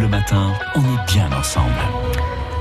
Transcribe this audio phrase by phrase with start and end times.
[0.00, 2.09] Bleu Matin, on est bien ensemble.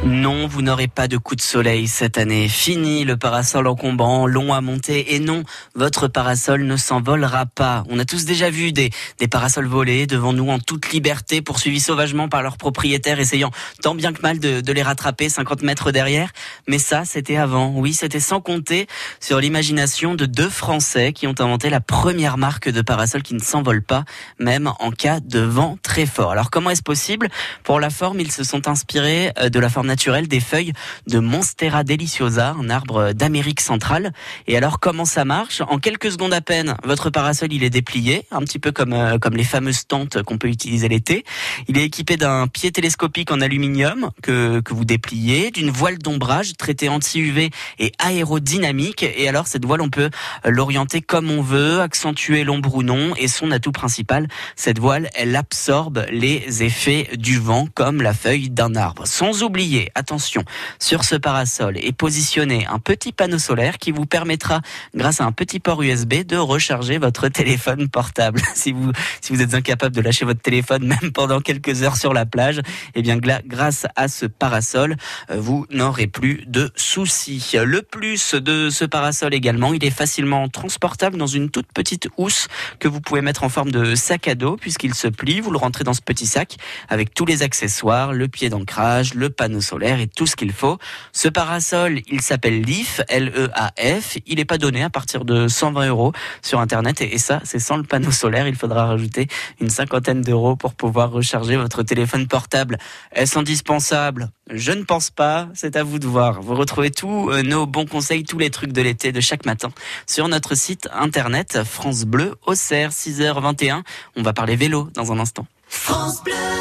[0.05, 2.47] Non, vous n'aurez pas de coup de soleil cette année.
[2.47, 5.13] Fini le parasol encombrant, long à monter.
[5.13, 5.43] Et non,
[5.75, 7.83] votre parasol ne s'envolera pas.
[7.89, 11.81] On a tous déjà vu des, des parasols volés devant nous en toute liberté, poursuivis
[11.81, 13.51] sauvagement par leurs propriétaires, essayant
[13.81, 16.31] tant bien que mal de, de les rattraper 50 mètres derrière.
[16.69, 17.73] Mais ça, c'était avant.
[17.75, 18.87] Oui, c'était sans compter
[19.19, 23.41] sur l'imagination de deux Français qui ont inventé la première marque de parasol qui ne
[23.41, 24.05] s'envole pas,
[24.39, 26.31] même en cas de vent très fort.
[26.31, 27.27] Alors comment est-ce possible?
[27.63, 30.73] Pour la forme, ils se sont inspirés euh, de la forme naturelle des feuilles
[31.07, 34.13] de Monstera deliciosa, un arbre d'Amérique centrale.
[34.47, 35.61] Et alors comment ça marche?
[35.67, 39.17] En quelques secondes à peine, votre parasol il est déplié, un petit peu comme euh,
[39.17, 41.25] comme les fameuses tentes qu'on peut utiliser l'été.
[41.67, 46.53] Il est équipé d'un pied télescopique en aluminium que que vous dépliez, d'une voile d'ombrage
[46.57, 49.03] traitée anti-UV et aérodynamique.
[49.03, 50.11] Et alors cette voile on peut
[50.45, 53.15] l'orienter comme on veut, accentuer l'ombre ou non.
[53.17, 58.49] Et son atout principal, cette voile, elle absorbe les effets du vent comme la feuille
[58.49, 59.07] d'un arbre.
[59.07, 60.43] Sans oublier attention,
[60.79, 64.61] sur ce parasol est positionné un petit panneau solaire qui vous permettra,
[64.95, 68.41] grâce à un petit port USB, de recharger votre téléphone portable.
[68.55, 72.13] si vous, si vous êtes incapable de lâcher votre téléphone même pendant quelques heures sur
[72.13, 72.61] la plage,
[72.95, 74.95] eh bien, grâce à ce parasol,
[75.29, 77.53] euh, vous n'aurez plus de soucis.
[77.53, 82.47] Le plus de ce parasol également, il est facilement transportable dans une toute petite housse
[82.79, 85.39] que vous pouvez mettre en forme de sac à dos puisqu'il se plie.
[85.39, 89.29] Vous le rentrez dans ce petit sac avec tous les accessoires, le pied d'ancrage, le
[89.29, 90.77] panneau et tout ce qu'il faut.
[91.11, 94.17] Ce parasol, il s'appelle Leaf, L-E-A-F.
[94.25, 97.77] Il n'est pas donné à partir de 120 euros sur Internet et, ça, c'est sans
[97.77, 98.47] le panneau solaire.
[98.47, 99.27] Il faudra rajouter
[99.59, 102.77] une cinquantaine d'euros pour pouvoir recharger votre téléphone portable.
[103.13, 104.31] Est-ce indispensable?
[104.49, 105.49] Je ne pense pas.
[105.53, 106.41] C'est à vous de voir.
[106.41, 109.69] Vous retrouvez tous euh, nos bons conseils, tous les trucs de l'été de chaque matin
[110.07, 113.83] sur notre site internet France Bleu, Auxerre, 6h21.
[114.15, 115.45] On va parler vélo dans un instant.
[115.67, 116.59] France Bleu